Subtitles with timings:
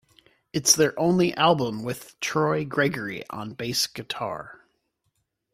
[0.51, 4.65] It is their only album with Troy Gregory on bass guitar.